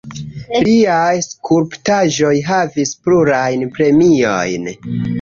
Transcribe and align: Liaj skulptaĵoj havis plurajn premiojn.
Liaj 0.67 1.19
skulptaĵoj 1.25 2.33
havis 2.49 2.97
plurajn 3.05 3.71
premiojn. 3.79 4.71